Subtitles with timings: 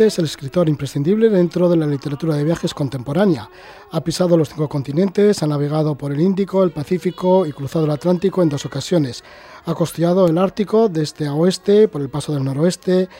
[0.00, 3.50] Es el escritor imprescindible dentro de la literatura de viajes contemporánea.
[3.90, 7.90] Ha pisado los cinco continentes, ha navegado por el Índico, el Pacífico y cruzado el
[7.90, 9.22] Atlántico en dos ocasiones.
[9.66, 13.10] Ha costeado el Ártico de este a oeste por el paso del noroeste,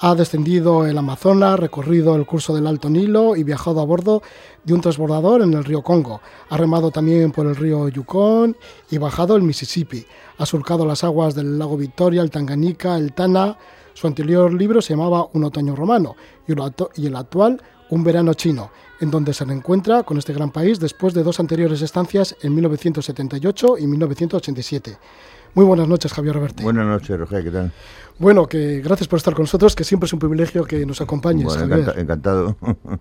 [0.00, 4.20] ha descendido el Amazonas, recorrido el curso del Alto Nilo y viajado a bordo
[4.64, 6.20] de un transbordador en el río Congo.
[6.48, 8.56] Ha remado también por el río Yukon
[8.90, 10.04] y bajado el Mississippi.
[10.38, 13.56] Ha surcado las aguas del lago Victoria, el Tanganica, el Tana.
[13.94, 16.16] Su anterior libro se llamaba Un otoño romano
[16.46, 21.14] y el actual Un verano chino, en donde se reencuentra con este gran país después
[21.14, 24.98] de dos anteriores estancias en 1978 y 1987.
[25.54, 26.64] Muy buenas noches, Javier Reverte.
[26.64, 27.72] Buenas noches, Roger, ¿qué tal?
[28.18, 31.56] Bueno, que gracias por estar con nosotros, que siempre es un privilegio que nos acompañes.
[31.56, 31.94] Javier.
[31.96, 32.56] encantado.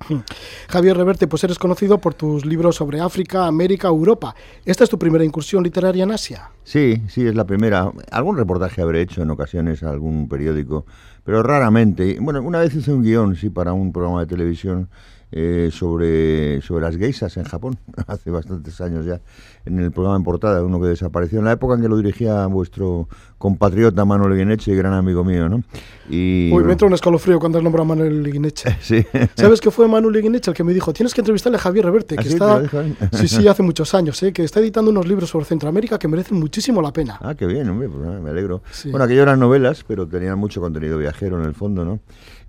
[0.69, 4.35] Javier Reverte, pues eres conocido por tus libros sobre África, América, Europa.
[4.65, 6.49] ¿Esta es tu primera incursión literaria en Asia?
[6.63, 7.91] Sí, sí, es la primera.
[8.11, 10.85] Algún reportaje habré hecho en ocasiones a algún periódico,
[11.23, 12.17] pero raramente.
[12.19, 14.89] Bueno, una vez hice un guion, sí, para un programa de televisión
[15.35, 17.75] eh, sobre, sobre las geisas en Japón,
[18.07, 19.19] hace bastantes años ya,
[19.65, 22.45] en el programa en portada, uno que desapareció en la época en que lo dirigía
[22.45, 23.07] vuestro
[23.39, 25.63] compatriota Manuel Guineche, gran amigo mío, ¿no?
[26.07, 28.77] Y, Uy, me entra un escalofrío cuando has nombrado a Manuel Guineche.
[28.81, 29.03] sí.
[29.35, 32.15] ¿Sabes que fue Manuel Guineche el que me dijo, tienes que entrevistarle a Javier Reverte,
[32.15, 32.87] que ¿Ah, está...
[33.17, 34.31] sí, sí, hace muchos años, ¿eh?
[34.31, 37.17] que está editando unos libros sobre Centroamérica que merecen muchísimo la pena.
[37.21, 38.61] Ah, qué bien, hombre, pues, me alegro.
[38.85, 41.99] Bueno, aquello eran novelas, pero tenían mucho contenido viajero en el fondo, ¿no?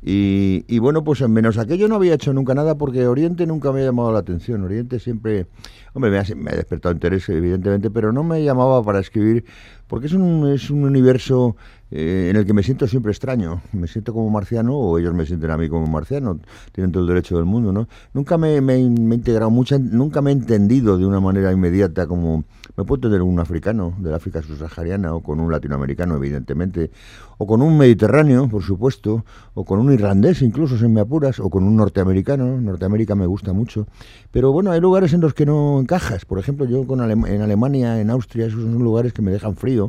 [0.06, 3.80] Y, y, bueno, pues menos aquello no había hecho nunca nada porque Oriente nunca me
[3.80, 4.62] ha llamado la atención.
[4.62, 5.46] Oriente siempre,
[5.94, 9.46] hombre, me me ha despertado interés, evidentemente, pero no me llamaba para escribir
[9.94, 11.54] porque es un, es un universo
[11.96, 13.62] eh, en el que me siento siempre extraño.
[13.72, 16.40] Me siento como marciano o ellos me sienten a mí como marciano.
[16.72, 17.86] Tienen todo el derecho del mundo, ¿no?
[18.12, 22.42] Nunca me, me, he integrado mucho, nunca me he entendido de una manera inmediata como
[22.76, 26.90] me puedo entender un africano del África subsahariana o con un latinoamericano, evidentemente,
[27.38, 31.48] o con un mediterráneo, por supuesto, o con un irlandés, incluso si me apuras, o
[31.50, 32.60] con un norteamericano.
[32.60, 33.86] Norteamérica me gusta mucho.
[34.32, 36.24] Pero bueno, hay lugares en los que no encajas.
[36.24, 39.83] Por ejemplo, yo con en Alemania, en Austria, esos son lugares que me dejan frío,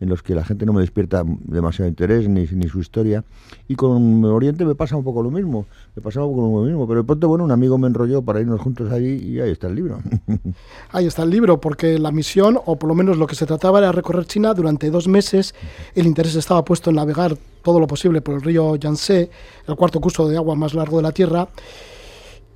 [0.00, 3.24] en los que la gente no me despierta demasiado interés ni, ni su historia.
[3.68, 5.66] Y con Oriente me pasa un poco lo mismo.
[5.94, 6.86] Me pasa un poco lo mismo.
[6.86, 9.66] Pero de pronto, bueno, un amigo me enrolló para irnos juntos allí y ahí está
[9.68, 10.00] el libro.
[10.92, 13.78] ahí está el libro, porque la misión, o por lo menos lo que se trataba
[13.78, 15.54] era recorrer China durante dos meses.
[15.94, 19.30] El interés estaba puesto navegar todo lo posible por el río Yangtze,
[19.66, 21.48] el cuarto curso de agua más largo de la Tierra.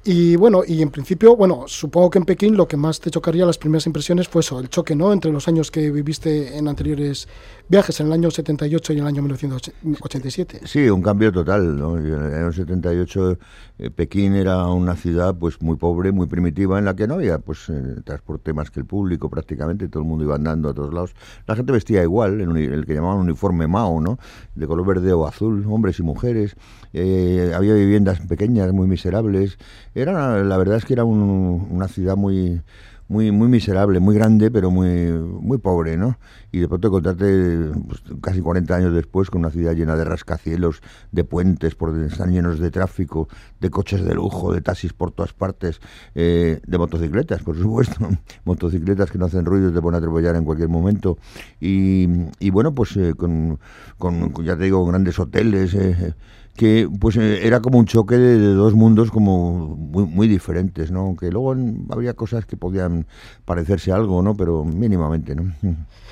[0.06, 3.46] Y bueno, y en principio, bueno, supongo que en Pekín lo que más te chocaría
[3.46, 5.14] las primeras impresiones fue eso, el choque, ¿no?
[5.14, 7.26] Entre los años que viviste en anteriores
[7.70, 10.60] viajes, en el año 78 y en el año 1987.
[10.66, 11.96] Sí, un cambio total, ¿no?
[11.96, 13.38] En el año 78
[13.78, 17.38] eh, Pekín era una ciudad pues muy pobre, muy primitiva, en la que no había
[17.38, 20.92] pues eh, transporte más que el público prácticamente, todo el mundo iba andando a todos
[20.92, 21.14] lados.
[21.46, 24.18] La gente vestía igual, el, el que llamaban uniforme Mao, ¿no?
[24.54, 26.56] De color verde o azul, hombres y mujeres.
[26.92, 29.56] Eh, había viviendas pequeñas, muy miserables
[29.94, 32.60] era, la verdad es que era una ciudad muy,
[33.08, 36.18] muy, muy miserable, muy grande, pero muy, muy pobre, ¿no?
[36.52, 40.80] Y de pronto encontrarte pues, casi 40 años después con una ciudad llena de rascacielos,
[41.12, 43.28] de puentes, por están llenos de tráfico,
[43.60, 45.80] de coches de lujo, de taxis por todas partes,
[46.14, 48.08] eh, de motocicletas, por supuesto,
[48.44, 51.18] motocicletas que no hacen ruido te pueden atropellar en cualquier momento.
[51.60, 53.58] Y, y bueno, pues eh, con,
[53.98, 55.74] con, ya te digo, grandes hoteles.
[55.74, 56.14] Eh,
[56.56, 61.00] que pues eh, era como un choque de, dos mundos como muy, muy, diferentes, ¿no?
[61.00, 61.54] Aunque luego
[61.90, 63.06] habría cosas que podían
[63.44, 64.36] parecerse algo, ¿no?
[64.36, 65.52] Pero mínimamente, ¿no?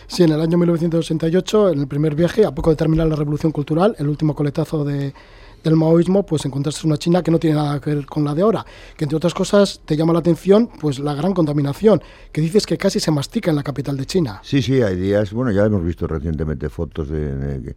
[0.07, 3.53] Sí, en el año 1968, en el primer viaje, a poco de terminar la Revolución
[3.53, 5.15] Cultural, el último coletazo de,
[5.63, 8.43] del maoísmo, pues encontraste una China que no tiene nada que ver con la de
[8.43, 8.65] ahora,
[8.97, 12.03] que entre otras cosas te llama la atención pues la gran contaminación,
[12.33, 14.41] que dices que casi se mastica en la capital de China.
[14.43, 17.75] Sí, sí, hay días, bueno, ya hemos visto recientemente fotos de,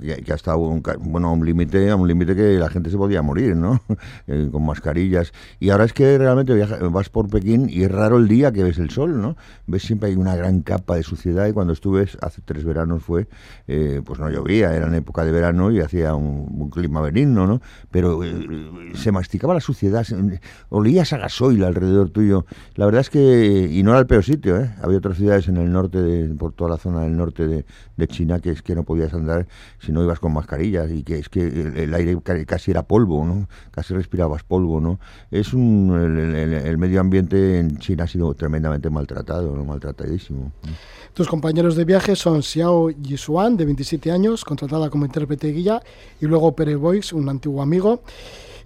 [0.00, 3.56] que, ha estado un, bueno, un límite, un límite que la gente se podía morir,
[3.56, 3.80] ¿no?
[4.26, 5.32] Eh, con mascarillas.
[5.60, 6.54] Y ahora es que realmente
[6.88, 9.36] vas por Pekín y es raro el día que ves el sol, ¿no?
[9.66, 13.28] Ves siempre hay una gran capa de suciedad y cuando estuve hace tres veranos fue,
[13.66, 17.60] eh, pues no llovía, era en época de verano y hacía un, clima benigno, ¿no?
[17.90, 20.06] Pero eh, se masticaba la suciedad,
[20.70, 22.46] olías a gasoil alrededor tuyo.
[22.76, 24.74] La verdad es que, y no era el peor sitio, ¿eh?
[24.82, 27.66] Había otras ciudades en el norte, de, por toda la zona del norte de,
[27.96, 29.46] de China que es que no podías andar
[29.84, 32.16] si no ibas con mascarillas y que es que el, aire
[32.46, 33.48] casi era polvo, ¿no?
[33.70, 34.98] Casi respirabas polvo, ¿no?
[35.30, 35.92] Es un,
[36.34, 39.64] el, medio ambiente en China ha sido tremendamente maltratado, ¿no?
[39.64, 40.52] maltratadísimo.
[41.12, 45.80] Tus compañeros de viaje son Xiao Yisuan, de 27 años, contratada como intérprete guía,
[46.20, 48.02] y luego Pere Boix, un antiguo amigo.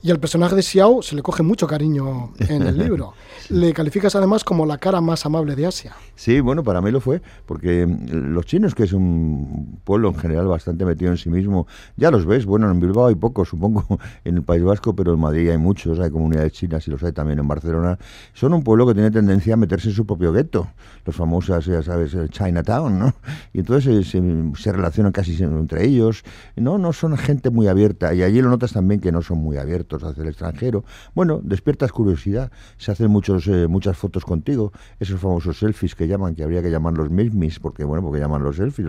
[0.01, 3.15] Y al personaje de Xiao se le coge mucho cariño en el libro.
[3.51, 5.97] Le calificas además como la cara más amable de Asia.
[6.15, 10.47] Sí, bueno, para mí lo fue, porque los chinos, que es un pueblo en general
[10.47, 11.67] bastante metido en sí mismo,
[11.97, 13.87] ya los ves, bueno, en Bilbao hay pocos, supongo,
[14.25, 17.13] en el País Vasco, pero en Madrid hay muchos, hay comunidades chinas y los hay
[17.13, 17.99] también en Barcelona.
[18.35, 20.69] Son un pueblo que tiene tendencia a meterse en su propio gueto,
[21.07, 23.15] los famosos, ya sabes, Chinatown, ¿no?
[23.55, 24.23] Y entonces se,
[24.57, 26.23] se relacionan casi entre ellos,
[26.55, 29.57] no, no son gente muy abierta, y allí lo notas también que no son muy
[29.57, 30.85] abiertos hacia el extranjero.
[31.15, 36.35] Bueno, despiertas curiosidad, se hacen muchos, eh, muchas fotos contigo, esos famosos selfies que llaman,
[36.35, 38.87] que habría que llamarlos mismis, porque bueno, porque llaman los selfies,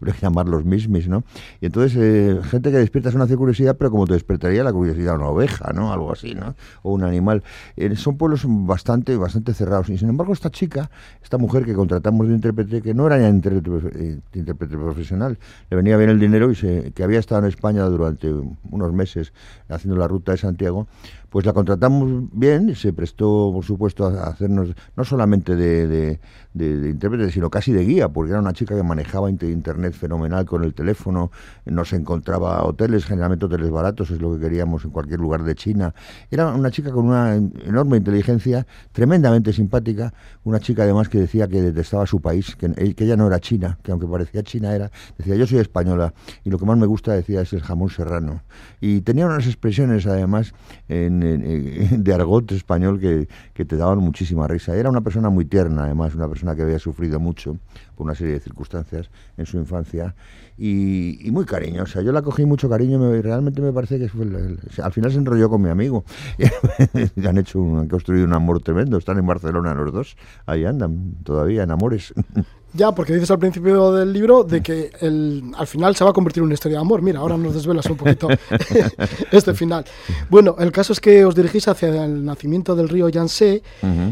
[0.00, 1.24] habría que llamarlos mismis, ¿no?
[1.60, 5.28] Y entonces, eh, gente que despiertas una curiosidad, pero como te despertaría la curiosidad una
[5.28, 5.92] oveja, ¿no?
[5.92, 6.54] Algo así, ¿no?
[6.82, 7.42] O un animal.
[7.76, 9.88] Eh, son pueblos bastante, bastante cerrados.
[9.88, 10.90] Y sin embargo, esta chica,
[11.22, 15.38] esta mujer que contratamos de intérprete, que no era intérprete, intérprete profesional,
[15.70, 19.32] le venía bien el dinero y se, que había estado en España durante unos meses
[19.68, 20.86] haciendo la ruta Santiago,
[21.30, 26.20] pues la contratamos bien, se prestó, por supuesto, a hacernos no solamente de,
[26.54, 30.74] intérprete, sino casi de guía, porque era una chica que manejaba internet fenomenal con el
[30.74, 31.30] teléfono,
[31.64, 35.94] nos encontraba hoteles, generalmente hoteles baratos, es lo que queríamos en cualquier lugar de China.
[36.30, 40.12] Era una chica con una enorme inteligencia, tremendamente simpática,
[40.44, 43.78] una chica además que decía que detestaba su país, que, que ella no era china,
[43.82, 46.12] que aunque parecía china era, decía yo soy española
[46.44, 48.42] y lo que más me gusta, decía, es el jamón serrano.
[48.80, 50.31] Y tenía unas expresiones además
[50.88, 54.76] de argot español que, que te daban muchísima risa.
[54.76, 57.58] Era una persona muy tierna, además, una persona que había sufrido mucho
[57.96, 60.14] por una serie de circunstancias en su infancia
[60.56, 62.02] y, muy cariñosa.
[62.02, 64.24] Yo la cogí mucho cariño y realmente me parece que fue
[64.82, 66.04] al final se enrolló con mi amigo.
[67.16, 68.96] y han hecho han construido un amor tremendo.
[68.96, 70.16] Están en Barcelona los dos.
[70.46, 72.14] Ahí andan todavía en amores.
[72.74, 76.12] Ya, porque dices al principio del libro de que el, al final se va a
[76.12, 77.02] convertir en una historia de amor.
[77.02, 78.28] Mira, ahora nos desvelas un poquito
[79.30, 79.84] este final.
[80.30, 83.62] Bueno, el caso es que os dirigís hacia el nacimiento del río Yangtze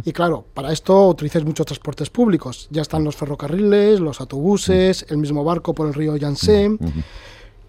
[0.04, 2.68] y claro, para esto utilizáis muchos transportes públicos.
[2.70, 6.76] Ya están los ferrocarriles, los autobuses, el mismo barco por el río Yangtze.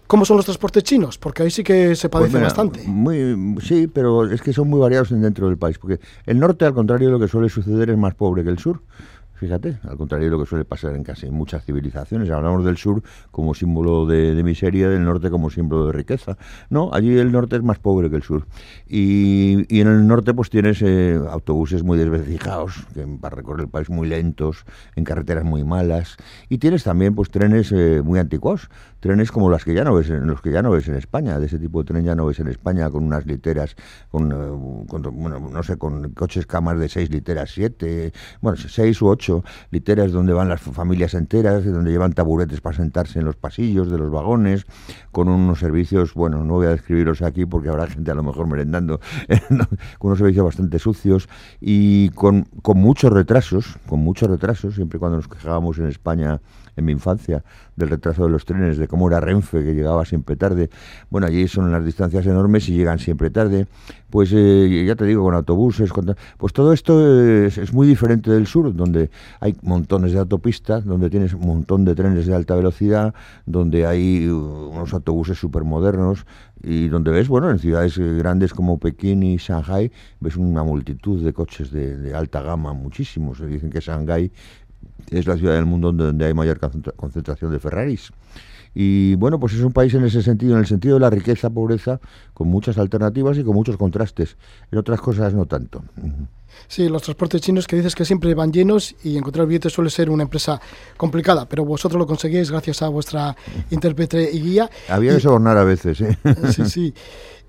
[0.06, 1.16] ¿Cómo son los transportes chinos?
[1.16, 2.82] Porque ahí sí que se padece pues bastante.
[2.86, 5.78] Muy, sí, pero es que son muy variados dentro del país.
[5.78, 8.58] Porque el norte, al contrario de lo que suele suceder, es más pobre que el
[8.58, 8.82] sur.
[9.42, 12.30] Fíjate, al contrario de lo que suele pasar en casi muchas civilizaciones.
[12.30, 13.02] Hablamos del sur
[13.32, 16.38] como símbolo de, miseria, del norte como símbolo de riqueza.
[16.70, 18.46] No, allí el norte es más pobre que el sur.
[18.86, 23.90] Y, en el norte pues tienes eh, autobuses muy desvecijados, que para recorrer el país
[23.90, 26.18] muy lentos, en carreteras muy malas.
[26.48, 30.08] Y tienes también pues trenes eh, muy antiguos, trenes como las que ya no ves
[30.08, 31.40] en, los que ya no ves en España.
[31.40, 33.74] De ese tipo de tren ya no ves en España, con unas literas,
[34.08, 39.08] con, eh, bueno, no sé, con coches camas de seis literas, siete, bueno, seis u
[39.08, 39.31] ocho
[39.70, 43.98] literas donde van las familias enteras, donde llevan taburetes para sentarse en los pasillos de
[43.98, 44.66] los vagones,
[45.10, 48.46] con unos servicios, bueno, no voy a describirlos aquí porque habrá gente a lo mejor
[48.46, 49.00] merendando,
[49.98, 51.28] con unos servicios bastante sucios
[51.60, 56.40] y con, con muchos retrasos, con muchos retrasos, siempre cuando nos quejábamos en España
[56.76, 57.44] en mi infancia
[57.76, 60.70] del retraso de los trenes, de cómo era Renfe, que llegaba siempre tarde.
[61.10, 63.66] Bueno, allí son las distancias enormes y llegan siempre tarde.
[64.12, 65.90] Pues eh, ya te digo, con autobuses,
[66.36, 67.00] pues todo esto
[67.46, 71.94] es, muy diferente del sur, donde hay montones de autopistas, donde tienes un montón de
[71.94, 73.14] trenes de alta velocidad,
[73.46, 76.26] donde hay uh, unos autobuses súper modernos
[76.62, 79.90] y donde ves, bueno, en ciudades grandes como Pekín y Shanghai,
[80.20, 83.40] ves una multitud de coches de, de alta gama, muchísimos.
[83.40, 84.30] Dicen que Shanghai
[85.10, 86.60] es la ciudad del mundo donde hay mayor
[86.96, 88.12] concentración de Ferraris.
[88.74, 91.50] Y bueno, pues es un país en ese sentido, en el sentido de la riqueza,
[91.50, 92.00] pobreza,
[92.32, 94.36] con muchas alternativas y con muchos contrastes.
[94.70, 95.82] En otras cosas no tanto.
[96.68, 100.10] Sí, los transportes chinos que dices que siempre van llenos y encontrar billetes suele ser
[100.10, 100.60] una empresa
[100.96, 103.36] complicada, pero vosotros lo conseguís gracias a vuestra
[103.70, 104.70] intérprete y guía.
[104.88, 106.18] Había que sobornar a veces, ¿eh?
[106.50, 106.94] Sí, sí.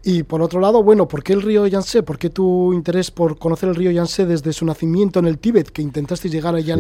[0.06, 2.04] Y por otro lado, bueno, ¿por qué el río Yangtze?
[2.04, 5.70] ¿Por qué tu interés por conocer el río Yangtze desde su nacimiento en el Tíbet,
[5.70, 6.76] que intentaste llegar allá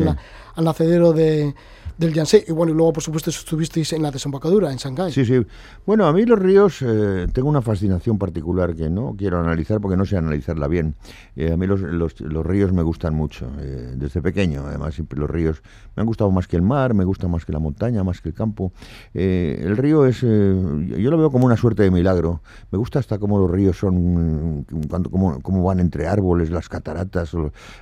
[0.55, 1.55] al nacedero de,
[1.97, 2.45] del Yangtze.
[2.47, 5.12] Y bueno, y luego, por supuesto, estuvisteis en la desembocadura, en Shanghái.
[5.12, 5.45] Sí, sí.
[5.85, 9.97] Bueno, a mí los ríos, eh, tengo una fascinación particular que no quiero analizar porque
[9.97, 10.95] no sé analizarla bien.
[11.35, 14.65] Eh, a mí los, los, ríos me gustan mucho, eh, desde pequeño.
[14.65, 15.62] Además, siempre los ríos
[15.95, 18.29] me han gustado más que el mar, me gusta más que la montaña, más que
[18.29, 18.71] el campo.
[19.13, 22.41] el río es, yo lo veo como una suerte de milagro.
[22.71, 27.33] Me gusta hasta cómo los ríos son, cuando, cómo, cómo van entre árboles, las cataratas,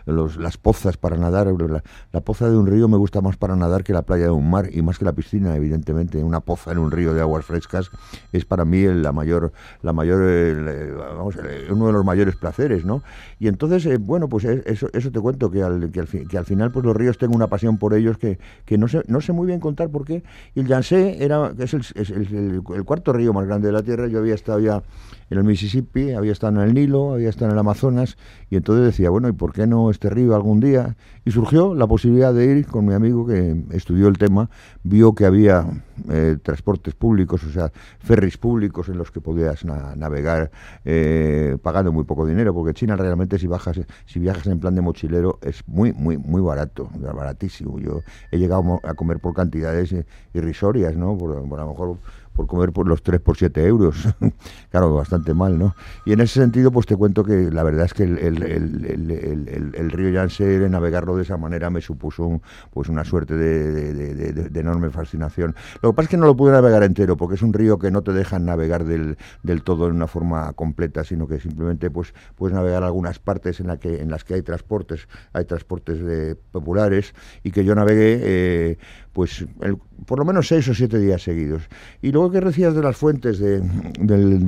[0.05, 1.47] los, las pozas para nadar.
[1.47, 4.25] La, la poza de un río me gusta más para nadar que la la playa
[4.25, 7.21] de un mar y más que la piscina, evidentemente, una poza en un río de
[7.21, 7.91] aguas frescas
[8.31, 9.51] es para mí la mayor,
[9.83, 10.19] la mayor,
[10.97, 11.35] vamos,
[11.69, 13.03] uno de los mayores placeres, ¿no?
[13.39, 16.45] Y entonces, eh, bueno, pues eso, eso te cuento que al, que al, que al
[16.45, 19.33] final, pues los ríos tengo una pasión por ellos que, que no sé, no sé
[19.33, 20.23] muy bien contar por qué.
[20.55, 23.83] Y el Yangtze era, es, el, es el, el cuarto río más grande de la
[23.83, 24.07] Tierra.
[24.07, 24.81] Yo había estado ya
[25.29, 28.17] en el Mississippi, había estado en el Nilo, había estado en el Amazonas,
[28.49, 30.97] y entonces decía, bueno, ¿y por qué no este río algún día?
[31.23, 34.49] Y surgió la posibilidad de ir con mi amigo que estudió el tema,
[34.83, 35.65] vio que había
[36.09, 40.51] eh, transportes públicos, o sea, ferries públicos en los que podías navegar
[40.85, 44.81] eh, pagando muy poco dinero, porque China realmente si bajas, si viajas en plan de
[44.81, 47.79] mochilero es muy, muy, muy barato, baratísimo.
[47.79, 49.93] Yo he llegado a comer por cantidades
[50.33, 51.17] irrisorias, ¿no?
[51.17, 51.97] Por, por a lo mejor
[52.33, 54.07] por comer por los 3 por 7 euros.
[54.71, 55.75] claro, bastante mal, ¿no?
[56.05, 60.09] Y en ese sentido, pues te cuento que la verdad es que el, el, río
[60.09, 65.55] Yangtze, navegarlo de esa manera me supuso pues una suerte de, enorme fascinación.
[65.81, 67.91] Lo que pasa es que no lo pude navegar entero, porque es un río que
[67.91, 72.13] no te dejan navegar del, del todo en una forma completa, sino que simplemente pues
[72.35, 77.13] puedes navegar algunas partes en, la que, en las que hay transportes, hay transportes populares,
[77.43, 78.77] y que yo navegué eh,
[79.13, 79.45] pues
[80.05, 81.63] por lo menos seis o siete días seguidos.
[82.01, 83.61] Y luego que decías de las fuentes de,
[83.99, 84.45] del,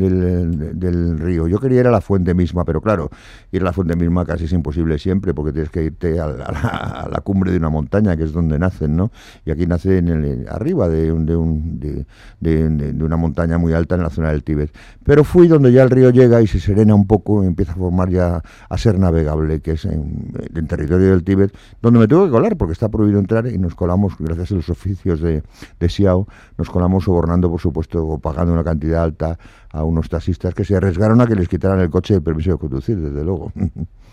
[0.77, 3.09] del, río, yo quería ir a la fuente misma, pero claro,
[3.51, 7.21] ir a la fuente misma casi es imposible siempre, porque tienes que irte a la,
[7.23, 9.11] cumbre de una montaña, que es donde nacen, ¿no?
[9.45, 12.05] Y aquí nace en arriba de, de, un, de,
[12.41, 14.71] de, una montaña muy alta en la zona del Tíbet.
[15.05, 17.75] Pero fui donde ya el río llega y se serena un poco y empieza a
[17.75, 22.25] formar ya a ser navegable, que es en, en territorio del Tíbet, donde me tengo
[22.25, 25.43] que colar, porque está prohibido entrar y nos colamos gracias a los oficios de,
[25.79, 26.27] de Xiao,
[26.57, 29.37] nos colamos sobornando, por supuesto, pagando una cantidad alta
[29.71, 32.51] a unos taxistas que se arriesgaron a que les quitaran el coche y el permiso
[32.51, 33.51] de conducir, desde luego.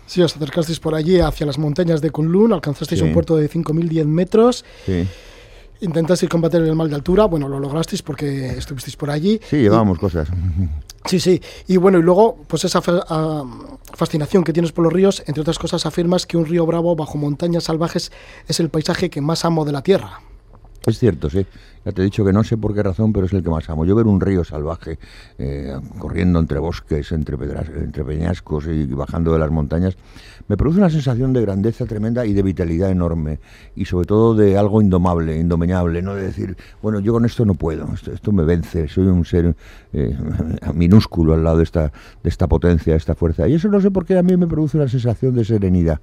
[0.07, 3.07] Sí, os acercasteis por allí hacia las montañas de Kunlun, alcanzasteis sí.
[3.07, 4.65] un puerto de 5.010 metros.
[4.85, 5.07] Sí.
[5.79, 9.39] Intentasteis combatir el mal de altura, bueno, lo lograsteis porque estuvisteis por allí.
[9.49, 10.27] Sí, llevábamos cosas.
[11.05, 11.41] Sí, sí.
[11.67, 15.41] Y bueno, y luego, pues esa fa uh, fascinación que tienes por los ríos, entre
[15.41, 18.11] otras cosas, afirmas que un río bravo bajo montañas salvajes
[18.47, 20.21] es el paisaje que más amo de la Tierra.
[20.85, 21.45] Es cierto, sí.
[21.85, 23.69] Ya te he dicho que no sé por qué razón, pero es el que más
[23.69, 23.85] amo.
[23.85, 24.99] Yo ver un río salvaje
[25.39, 29.95] eh, corriendo entre bosques, entre, pedras, entre peñascos y, bajando de las montañas,
[30.47, 33.39] me produce una sensación de grandeza tremenda y de vitalidad enorme.
[33.75, 36.15] Y sobre todo de algo indomable, indomeñable, ¿no?
[36.15, 39.55] De decir, bueno, yo con esto no puedo, esto, esto me vence, soy un ser
[39.93, 40.15] eh,
[40.73, 41.91] minúsculo al lado de esta,
[42.23, 43.47] de esta potencia, de esta fuerza.
[43.47, 45.99] Y eso no sé por qué a mí me produce una sensación de serenidad,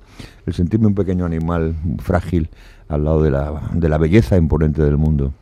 [0.46, 2.48] el sentirme un pequeño animal frágil
[2.88, 5.34] al lado de la, de la belleza imponente del mundo.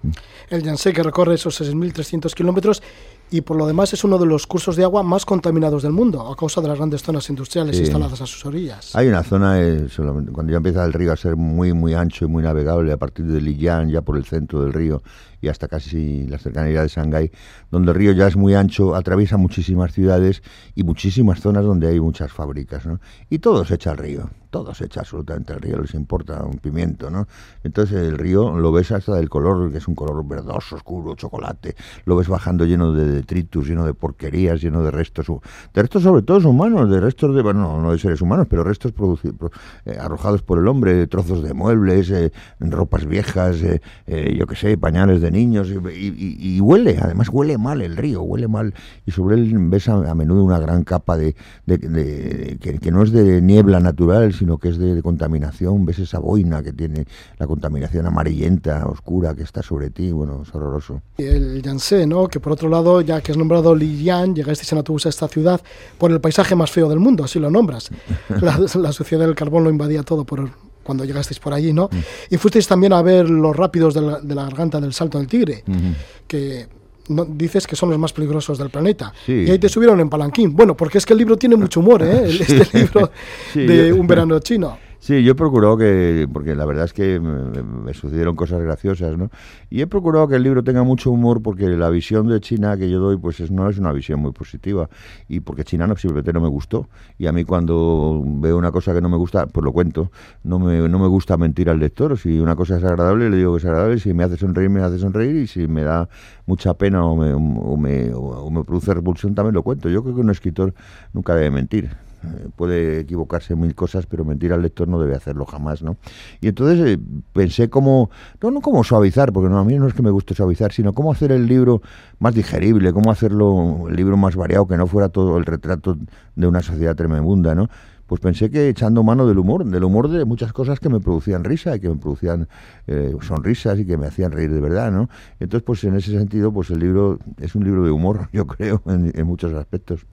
[0.48, 2.82] El Yangtze que recorre esos 6.300 kilómetros
[3.30, 6.30] y por lo demás es uno de los cursos de agua más contaminados del mundo
[6.30, 7.82] a causa de las grandes zonas industriales sí.
[7.82, 8.94] instaladas a sus orillas.
[8.94, 9.86] Hay una zona, eh,
[10.32, 13.26] cuando ya empieza el río a ser muy muy ancho y muy navegable, a partir
[13.26, 15.02] de Lijiang, ya por el centro del río
[15.46, 17.30] y hasta casi la cercanía de Shanghái,
[17.70, 20.42] donde el río ya es muy ancho, atraviesa muchísimas ciudades
[20.74, 23.00] y muchísimas zonas donde hay muchas fábricas, ¿no?
[23.30, 26.58] Y todo se echa al río, todo se echa absolutamente al río, les importa un
[26.58, 27.28] pimiento, ¿no?
[27.62, 31.76] Entonces el río lo ves hasta del color, que es un color verdoso, oscuro, chocolate,
[32.04, 35.26] lo ves bajando lleno de detritus, lleno de porquerías, lleno de restos,
[35.74, 38.92] de restos sobre todo humanos, de restos de, bueno, no de seres humanos, pero restos
[38.92, 39.52] producidos,
[39.84, 44.76] eh, arrojados por el hombre, trozos de muebles, eh, ropas viejas, eh, yo qué sé,
[44.76, 48.74] pañales de niños, y, y, y, huele, además huele mal el río, huele mal,
[49.04, 52.78] y sobre él ves a, a menudo una gran capa de, de, de, de que,
[52.78, 56.72] que, no es de niebla natural, sino que es de, contaminación, ves esa boina que
[56.72, 57.06] tiene
[57.38, 61.02] la contaminación amarillenta, oscura, que está sobre ti, bueno, es horroroso.
[61.18, 62.28] El Yangtze, ¿no?
[62.28, 65.60] Que por otro lado, ya que has nombrado Lijiang, llegasteis en autobús a esta ciudad
[65.98, 67.90] por el paisaje más feo del mundo, así lo nombras.
[68.40, 70.50] La, la suciedad del carbón lo invadía todo por,
[70.86, 71.90] cuando llegasteis por allí, ¿no?
[71.92, 72.34] Mm.
[72.34, 75.26] Y fuisteis también a ver los rápidos de la, de la garganta del Salto del
[75.26, 75.94] Tigre, mm -hmm.
[76.26, 76.68] que
[77.08, 79.12] no, dices que son los más peligrosos del planeta.
[79.24, 79.44] Sí.
[79.46, 80.54] Y ahí te subieron en palanquín.
[80.54, 82.24] Bueno, porque es que el libro tiene mucho humor, ¿eh?
[82.40, 83.10] Este libro
[83.54, 83.92] de.
[83.92, 84.78] Un verano chino.
[85.06, 89.30] Sí, yo he procurado que, porque la verdad es que me, sucedieron cosas graciosas, ¿no?
[89.70, 92.90] Y he procurado que el libro tenga mucho humor porque la visión de China que
[92.90, 94.88] yo doy, pues es, no es una visión muy positiva.
[95.28, 96.88] Y porque China no, simplemente no me gustó.
[97.18, 100.10] Y a mí cuando veo una cosa que no me gusta, pues lo cuento.
[100.42, 102.18] No me, no me gusta mentir al lector.
[102.18, 104.00] Si una cosa es agradable, le digo que es agradable.
[104.00, 105.36] Si me hace sonreír, me hace sonreír.
[105.36, 106.08] Y si me da
[106.46, 109.88] mucha pena o me, o me, o me produce repulsión, también lo cuento.
[109.88, 110.75] Yo creo que un escritor
[111.12, 115.14] nunca debe mentir eh, puede equivocarse en mil cosas, pero mentir al lector no debe
[115.14, 115.97] hacerlo jamás, ¿no?
[116.40, 116.99] Y entonces eh,
[117.33, 118.11] pensé cómo,
[118.42, 120.92] no, no cómo suavizar, porque no, a mí no es que me guste suavizar, sino
[120.92, 121.83] cómo hacer el libro
[122.18, 125.97] más digerible, cómo hacerlo el libro más variado, que no fuera todo el retrato
[126.35, 127.68] de una sociedad tremenda, ¿no?
[128.06, 131.45] pues pensé que echando mano del humor, del humor de muchas cosas que me producían
[131.45, 132.49] risa y que me producían
[132.87, 135.09] eh, sonrisas y que me hacían reír de verdad, ¿no?
[135.40, 138.83] Entonces, pues en ese sentido, pues el libro es un libro de humor, yo creo,
[138.87, 140.06] en, muchos aspectos.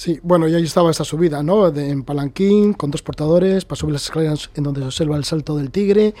[0.00, 1.68] Sí, bueno, y ahí estaba esa subida, ¿no?
[1.68, 5.58] en palanquín, con dos portadores, para subir las escaleras en donde se observa el salto
[5.58, 6.14] del tigre.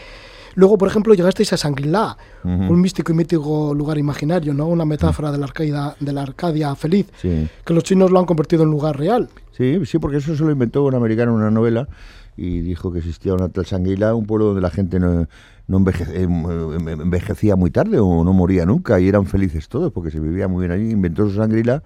[0.54, 4.66] Luego, por ejemplo, llegasteis a Sanguilá, un místico y mítico lugar imaginario, ¿no?
[4.66, 8.64] Una metáfora de la Arcadia, de la Arcadia feliz, que los chinos lo han convertido
[8.64, 9.30] en lugar real.
[9.56, 11.88] Sí, sí, porque eso se lo inventó un americano en una novela
[12.36, 15.26] y dijo que existía una tal Sanguilá, un pueblo donde la gente no,
[15.68, 20.20] no eh, envejecía muy tarde o no moría nunca y eran felices todos porque se
[20.20, 20.90] vivía muy bien allí.
[20.90, 21.82] Inventó su Sanguilá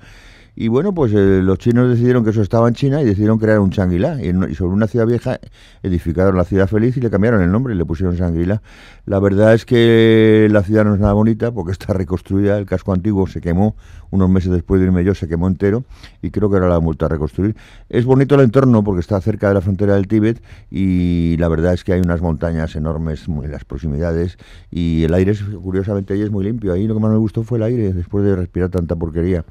[0.57, 3.59] y bueno, pues eh, los chinos decidieron que eso estaba en China y decidieron crear
[3.59, 4.23] un Shangri-La.
[4.23, 5.41] Y, sobre una ciudad vieja
[5.83, 8.63] edificaron la ciudad feliz y le cambiaron el nombre y le pusieron Shangri-La.
[9.05, 12.93] La verdad es que la ciudad no es nada bonita porque está reconstruida, el casco
[12.93, 13.75] antiguo se quemó,
[14.15, 15.85] unos meses después de irme yo se quemó entero
[16.23, 17.57] y creo que ahora la han vuelto a reconstruir.
[17.89, 21.75] Es bonito el entorno porque está cerca de la frontera del Tíbet y la verdad
[21.75, 24.39] es que hay unas montañas enormes en las proximidades
[24.71, 26.73] y el aire, curiosamente, ahí es muy limpio.
[26.73, 29.45] Ahí lo que más me gustó fue el aire después de respirar tanta porquería.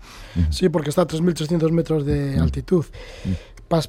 [0.49, 2.85] Sí, porque está a 3.300 metros de altitud.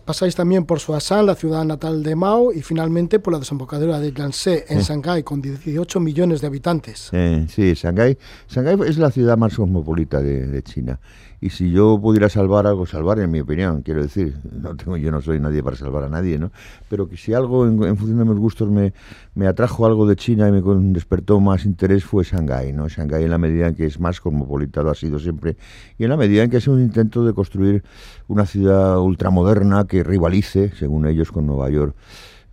[0.04, 4.12] pasáis también por Suasan, la ciudad natal de Mao, y finalmente por la desembocadura de
[4.12, 7.11] Yangtze en Shanghái, con 18 millones de habitantes.
[7.49, 10.99] sí, Shanghái, Shanghái es la ciudad más cosmopolita de China
[11.44, 15.11] y si yo pudiera salvar algo, salvar en mi opinión, quiero decir, no tengo, yo
[15.11, 16.50] no soy nadie para salvar a nadie, ¿no?
[16.88, 18.94] Pero que si algo en, función de mis gustos me,
[19.35, 20.62] me, atrajo algo de China y me
[20.94, 22.88] despertó más interés fue Shanghái, ¿no?
[22.88, 25.59] Shanghái en la medida en que es más cosmopolita, lo ha sido siempre,
[25.99, 27.85] y en la medida en que es un intento de construir
[28.26, 31.94] una ciudad ultramoderna que rivalice, según ellos, con Nueva York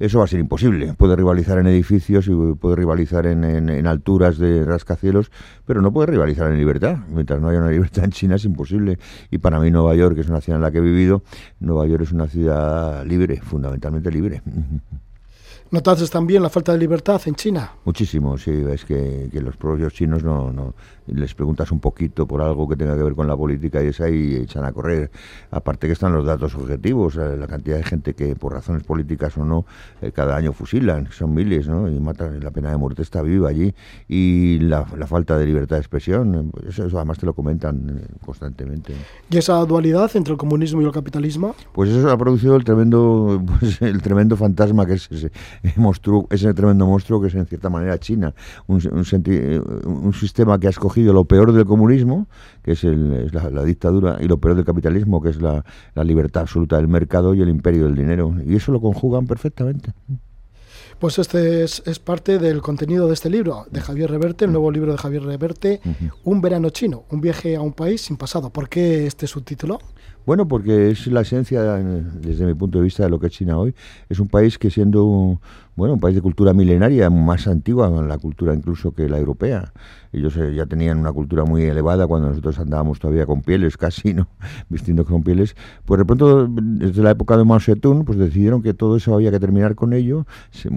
[0.02, 0.94] eso va a ser imposible.
[0.96, 5.32] Puede rivalizar en edificios y puede rivalizar en, en, alturas de rascacielos,
[5.66, 6.98] pero no puede rivalizar en libertad.
[7.08, 8.98] Mientras no haya una libertad en China es imposible.
[9.30, 11.22] Y para mí Nueva York, que es una ciudad en la que he vivido,
[11.60, 14.42] Nueva York es una ciudad libre, fundamentalmente libre.
[15.72, 17.72] ¿Notaste también la falta de libertad en China?
[17.86, 18.52] Muchísimo, sí.
[18.52, 20.74] Es que, que los propios chinos no, no,
[21.08, 24.02] les preguntas un poquito por algo que tenga que ver con la política y es
[24.02, 25.12] ahí echan a correr.
[25.50, 29.38] Aparte que están los datos objetivos, eh, la cantidad de gente que por razones políticas
[29.38, 29.66] o no
[30.02, 31.90] eh, cada año fusilan, son miles, ¿no?
[31.90, 33.74] Y matan, la pena de muerte está viva allí
[34.08, 38.94] y la, falta de libertad de expresión, eso, además te lo comentan eh, constantemente.
[39.30, 41.56] ¿Y esa dualidad entre el comunismo y el capitalismo?
[41.72, 45.32] Pues eso ha producido el tremendo, pues, el tremendo fantasma que es ese
[45.76, 48.34] monstruo, ese tremendo monstruo que es en cierta manera China,
[48.68, 49.06] un, un,
[49.86, 52.28] un sistema que ha escogido lo peor del comunismo,
[52.64, 55.64] que es, la, dictadura, y lo peor del capitalismo, que es la,
[56.04, 58.36] libertad absoluta del mercado y el imperio del dinero.
[58.46, 59.94] Y eso lo conjugan perfectamente.
[61.00, 64.92] Pues este es, parte del contenido de este libro, de Javier Reverte, el nuevo libro
[64.92, 65.82] de Javier Reverte,
[66.24, 68.50] Un verano chino, un viaje a un país sin pasado.
[68.50, 69.80] ¿Por qué este subtítulo?
[70.26, 73.58] Bueno, porque es la esencia, desde mi punto de vista, de lo que es China
[73.58, 73.74] hoy.
[74.10, 75.42] Es un país que siendo
[75.82, 79.74] bueno, un país de cultura milenaria, más antigua, la cultura incluso que la europea.
[80.14, 84.14] Ellos eh, ya tenían una cultura muy elevada cuando nosotros andábamos todavía con pieles, casi,
[84.14, 84.28] ¿no?
[84.70, 85.56] Vistiendo con pieles.
[85.86, 89.32] Pues de pronto, desde la época de Mao Zedong, pues decidieron que todo eso había
[89.32, 90.28] que terminar con ello.
[90.52, 90.70] Se,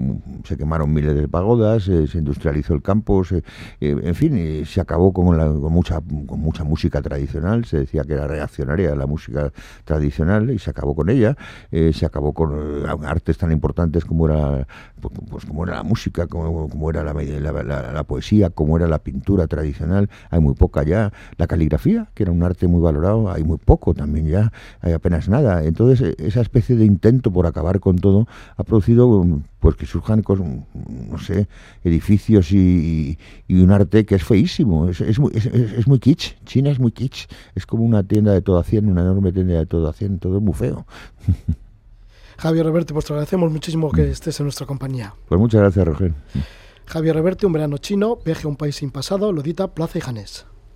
[0.57, 3.43] quemaron miles de pagodas, eh, se industrializó el campo, eh,
[3.79, 7.65] en fin, se acabó con, la, con, mucha, con mucha música tradicional.
[7.65, 9.51] Se decía que era reaccionaria la música
[9.83, 11.37] tradicional y se acabó con ella.
[11.69, 14.65] se acabó con artes tan importantes como era
[15.01, 18.99] pues, pues como era la música, como, como era la, la, poesía, como era la
[18.99, 21.11] pintura tradicional, hay muy poca ya.
[21.37, 25.29] La caligrafía, que era un arte muy valorado, hay muy poco también ya, hay apenas
[25.29, 25.63] nada.
[25.63, 28.27] Entonces, e, esa especie de intento por acabar con todo
[28.57, 29.25] ha producido
[29.59, 30.23] pues que surjan,
[31.09, 31.47] no sé,
[31.83, 33.17] edificios y,
[33.49, 37.27] un arte que es feísimo, es, es, muy, es, muy kitsch, China es muy kitsch,
[37.55, 40.19] es como una tienda de todo a 100, una enorme tienda de todo a 100,
[40.19, 40.85] todo es muy feo.
[42.37, 44.11] Javier Reverte, pues te agradecemos muchísimo que mm.
[44.11, 45.13] estés en nuestra compañía.
[45.27, 46.13] Pues muchas gracias, Roger.
[46.85, 50.01] Javier Reverte, un verano chino, viaje a un país sin pasado, lo edita Plaza y
[50.01, 50.45] Janés.